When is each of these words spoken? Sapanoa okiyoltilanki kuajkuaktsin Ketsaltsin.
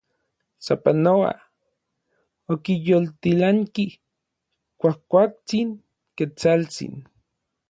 Sapanoa 0.65 1.31
okiyoltilanki 2.53 3.85
kuajkuaktsin 4.79 5.69
Ketsaltsin. 6.17 6.93